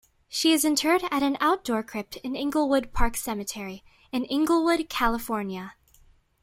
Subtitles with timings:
[0.27, 5.75] She is interred in an outdoor crypt at Inglewood Park Cemetery in Inglewood, California.